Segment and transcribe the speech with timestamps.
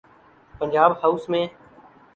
[0.53, 1.45] Punjab house میں۔